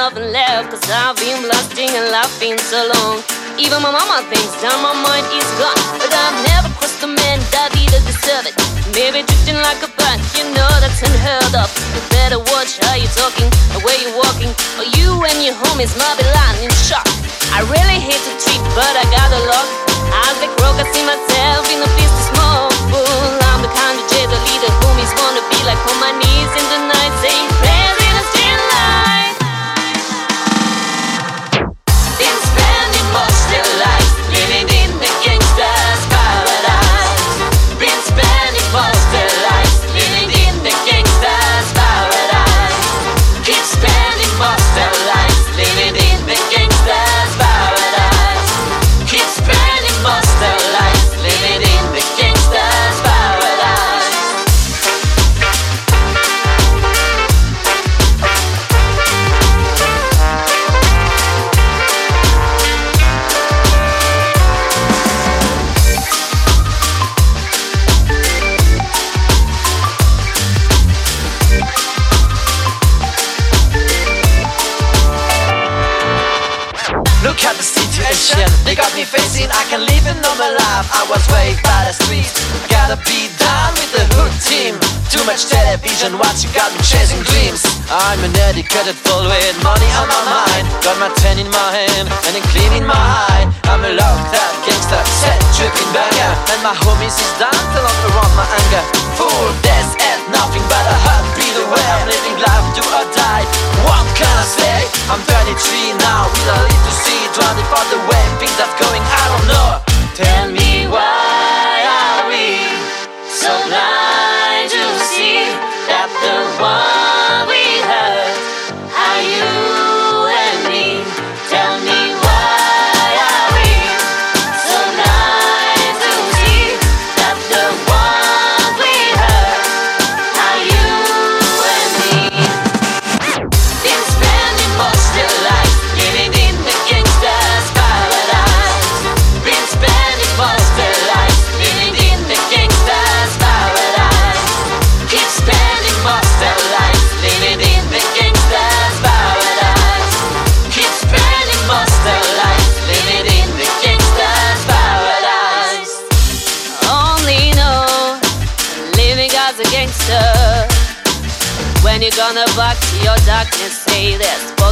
[0.00, 0.72] Nothing left.
[0.72, 3.20] Cause I've been blasting and laughing so long.
[3.60, 5.76] Even my mama thinks that my mind is gone.
[6.00, 8.56] But I've never crossed a man that either deserve it.
[8.96, 11.68] Maybe drifting like a bat, you know that's unheard of.
[11.92, 14.48] You better watch how you're talking, the way you're walking.
[14.80, 17.04] Or you and your homies might be lying in shock.
[17.52, 19.68] I really hate to treat, but I got a lock.
[20.24, 22.69] As they croak, I see myself in a piece of smoke.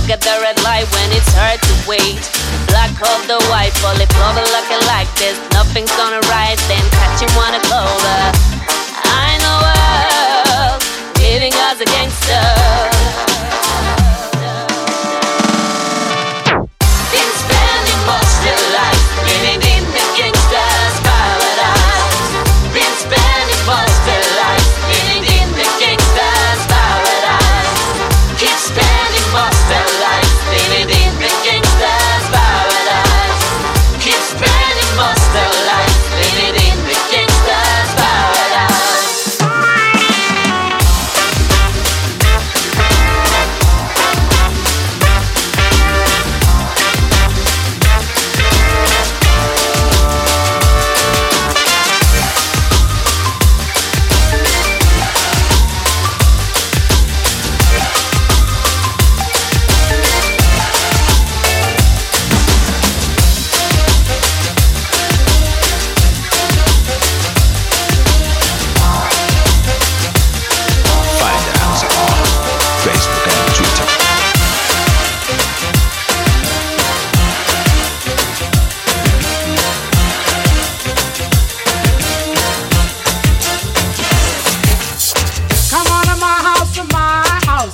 [0.09, 0.19] This.
[0.19, 2.21] Forget the red light when it's hard to wait.
[2.69, 5.39] Black of the white, fully clover looking like this.
[5.53, 8.38] Nothing's gonna rise, then catching one a clover.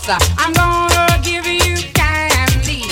[0.06, 2.84] I'm gonna give you candy.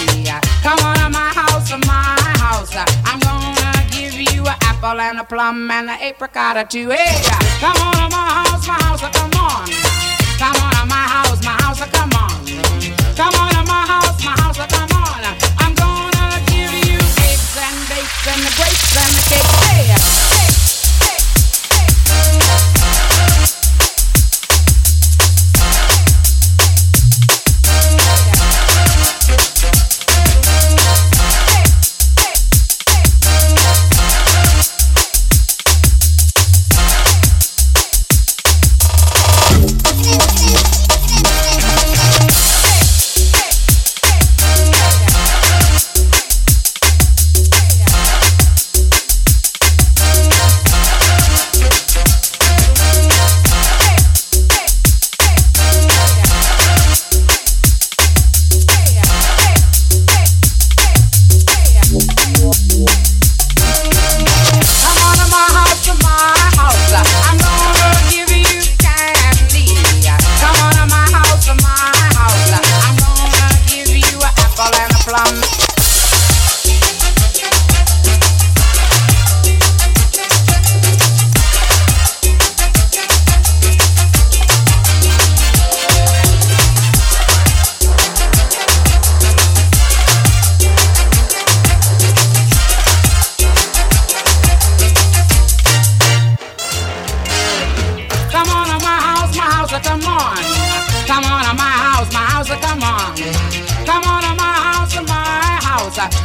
[0.63, 2.73] Come on my house, my house.
[3.05, 6.89] I'm gonna give you an apple and a plum and an apricot or two.
[6.89, 7.21] Hey,
[7.61, 9.69] come on to my house, my house, come on.
[10.41, 12.33] Come on to my house, my house, come on.
[13.15, 15.21] Come on to my house, my house, come on.
[15.61, 16.97] I'm gonna give you
[17.29, 19.53] eggs and dates and the grapes and the cake.
[19.69, 20.32] Hey.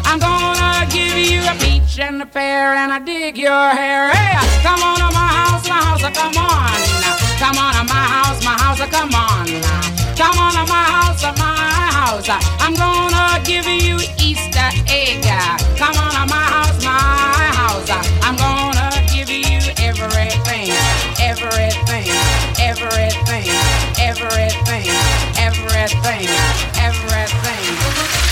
[0.05, 4.09] I'm gonna give you a peach and a pear and I dig your hair.
[4.09, 6.79] Hey, come on to my house, my house, come on.
[7.37, 9.45] Come on to my house, my house, come on.
[10.17, 11.53] Come on to my house, my
[11.93, 12.29] house.
[12.59, 15.21] I'm gonna give you Easter egg.
[15.77, 16.97] Come on to my house, my
[17.61, 17.89] house.
[18.25, 20.73] I'm gonna give you everything,
[21.21, 22.09] everything,
[22.65, 23.45] everything,
[24.01, 24.89] everything,
[25.37, 26.27] everything, everything.
[26.81, 28.26] everything.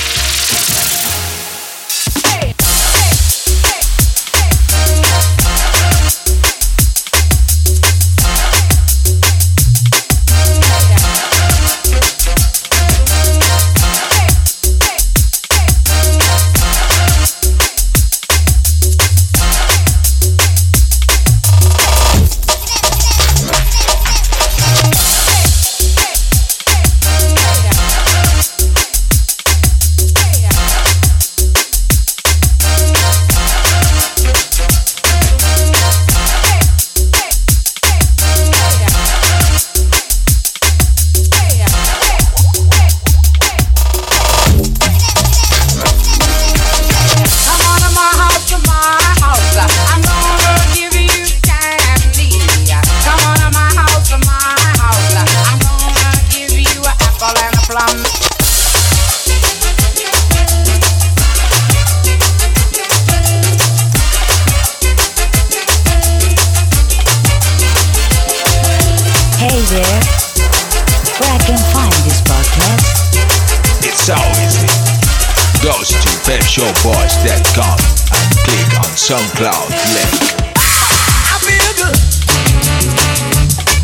[79.36, 80.56] Cloud Left.
[80.56, 81.98] I feel good.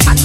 [0.07, 0.15] I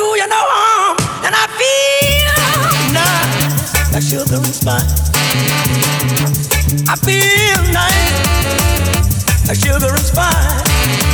[0.00, 2.32] do you no harm, and I feel
[2.96, 4.88] nice That sugar is fine.
[6.88, 8.20] I feel nice
[9.46, 11.09] That sugar is fine.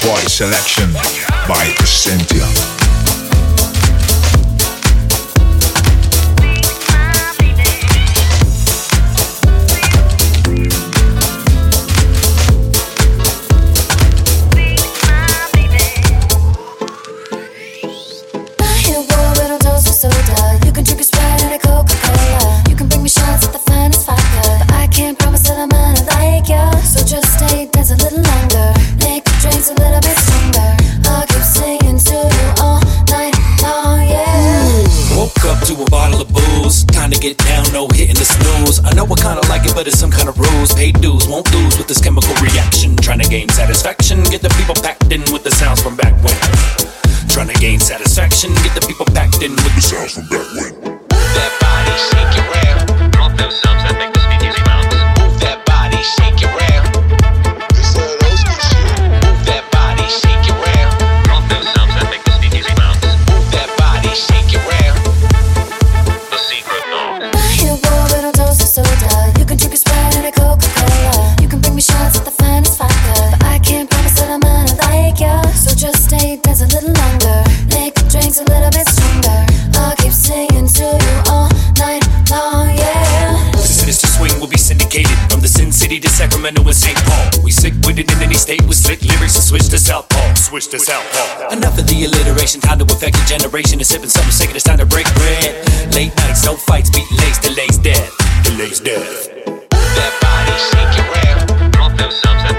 [0.00, 0.92] voice selection
[1.48, 2.77] by Cynthia.
[92.48, 92.60] motivation.
[92.60, 93.80] Time to affect a generation.
[93.80, 94.54] Is sipping something sick.
[94.54, 95.94] It's time to break bread.
[95.94, 96.90] Late nights, no fights.
[96.90, 97.38] Beat lace.
[97.38, 98.10] Delays death.
[98.44, 99.28] Delays death.
[99.70, 101.76] That body shake your ass.
[101.76, 102.57] Pump those subs.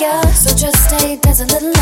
[0.00, 0.32] like.
[0.34, 1.77] So just stay, there's a little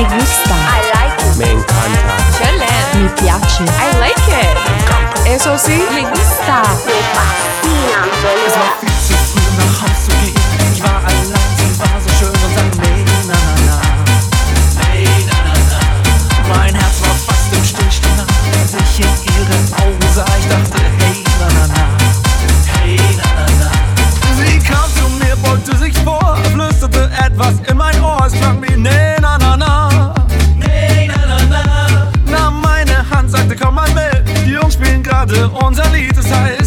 [0.00, 0.54] Me gusta.
[0.54, 1.36] I like it.
[1.36, 2.16] Me encanta.
[2.38, 2.72] Chale.
[2.94, 3.60] Me piace.
[3.60, 4.56] I like it.
[4.64, 5.28] Me encanta.
[5.28, 5.84] Eso sí.
[5.92, 6.62] Me gusta.
[6.86, 8.08] Me fascina.
[9.10, 10.39] Es una
[35.26, 36.16] gerade unser Lied.
[36.16, 36.59] Es heißt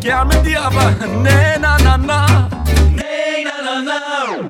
[0.00, 0.84] Chiama diava,
[1.24, 2.48] ne na na na,
[2.94, 4.45] ne na na na.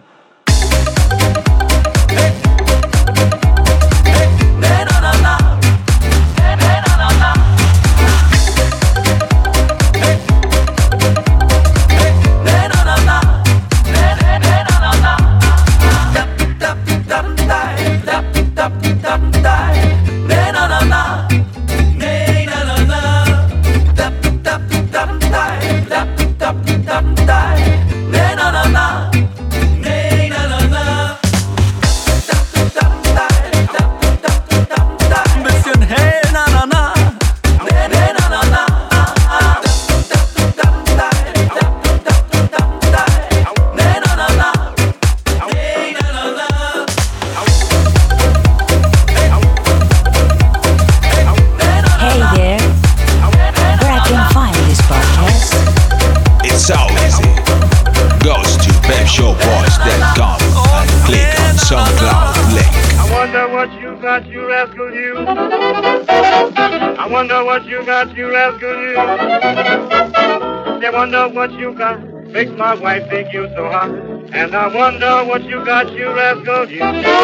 [71.46, 73.90] what you got makes my wife think you so hot.
[74.32, 77.15] And I wonder what you got, you rascal, you.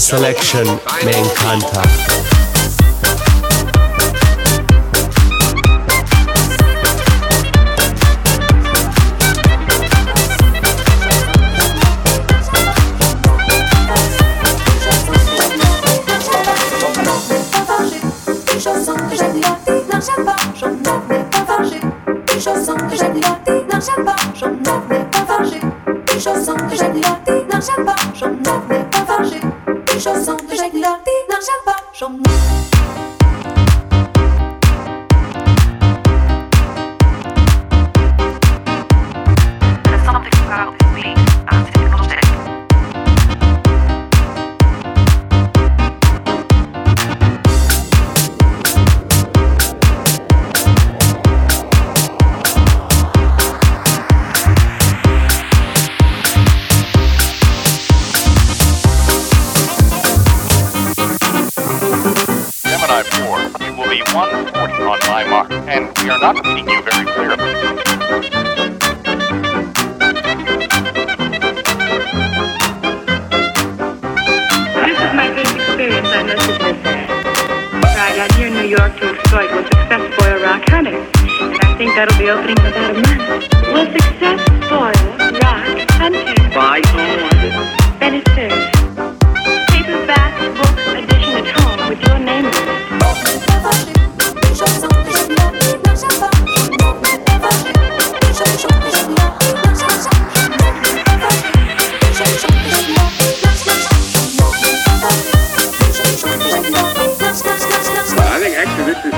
[0.00, 0.66] selection,
[1.04, 2.09] Me Encanta.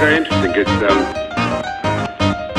[0.02, 0.98] very interesting because um,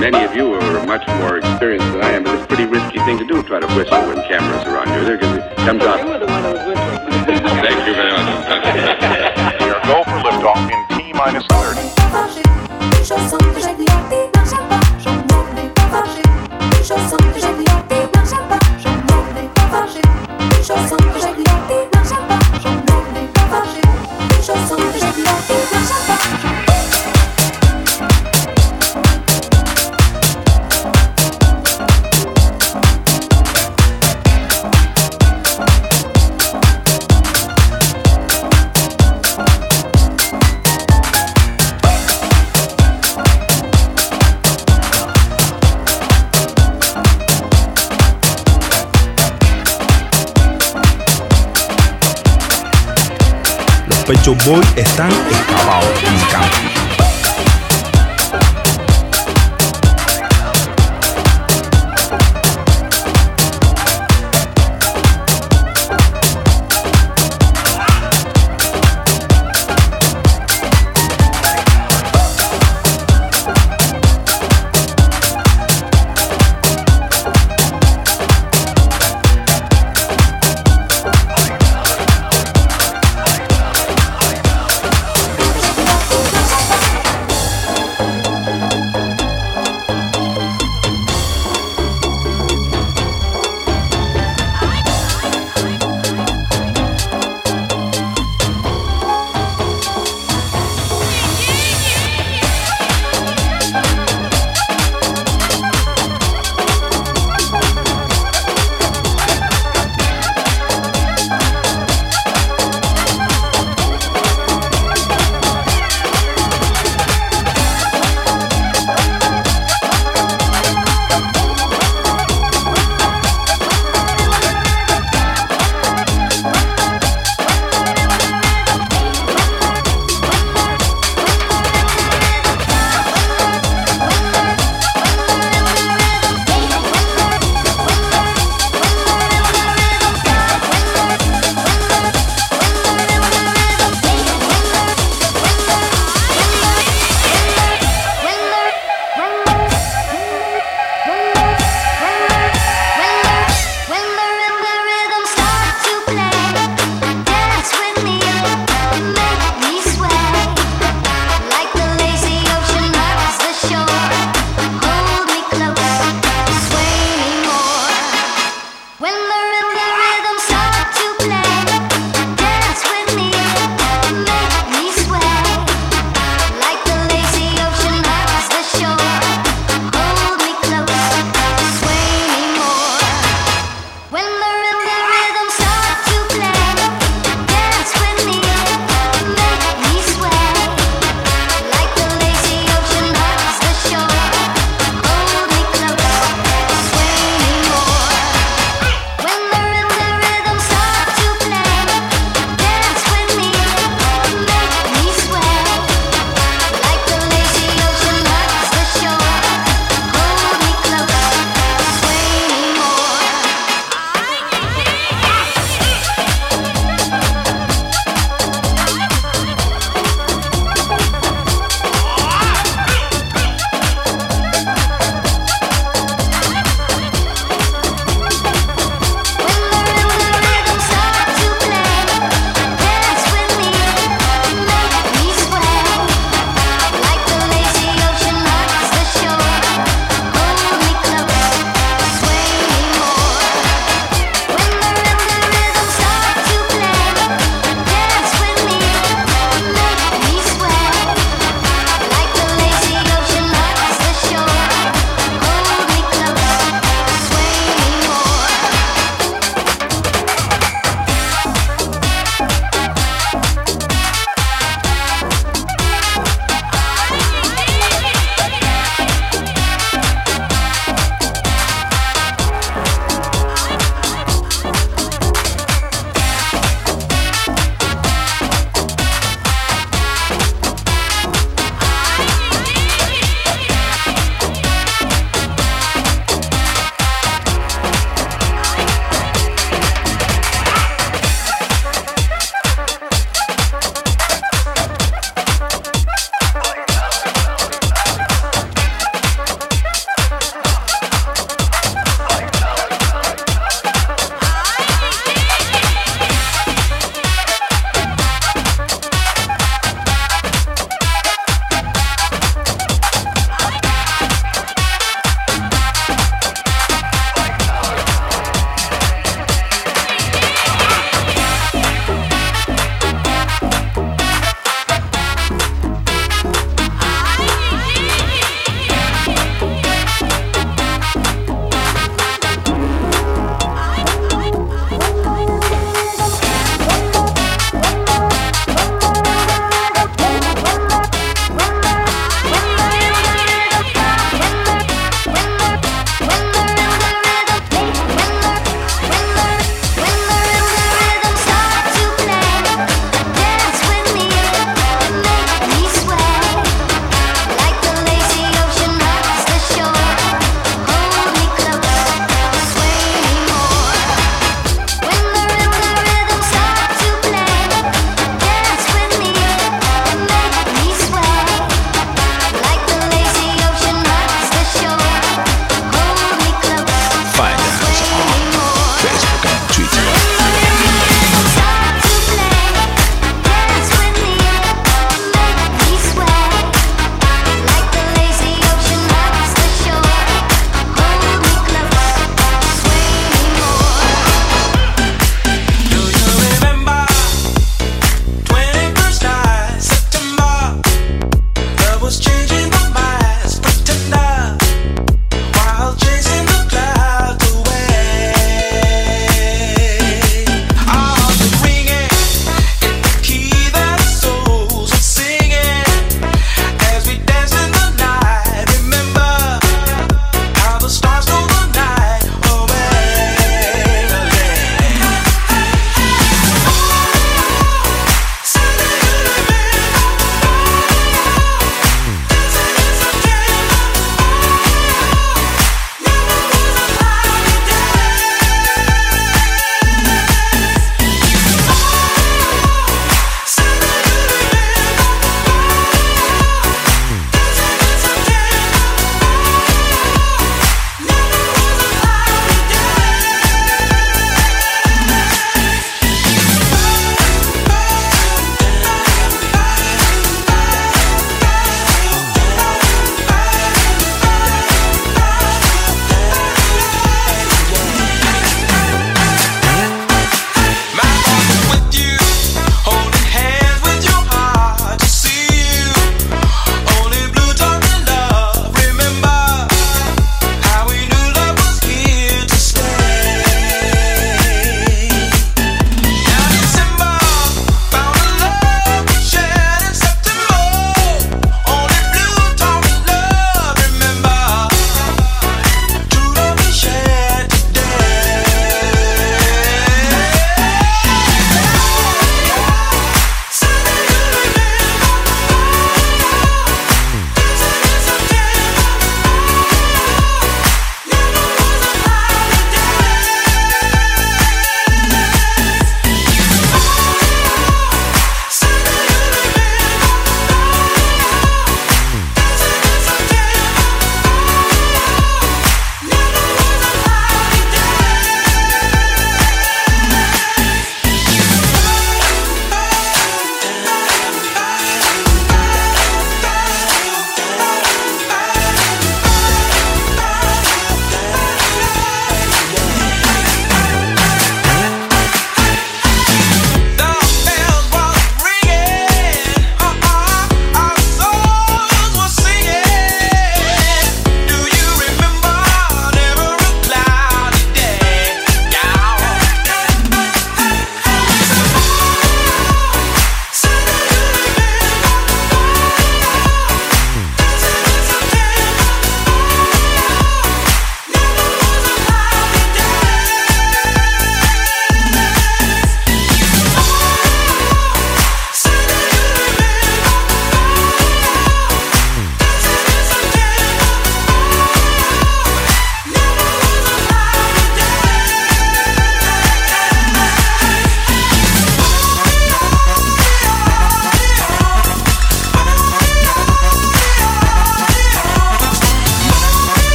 [0.00, 2.98] many of you are much more experienced than I am, but it's a pretty risky
[3.00, 5.04] thing to do, try to whistle when cameras are on you.
[5.04, 6.55] There, because it comes out.
[54.46, 55.95] Boy están escapados.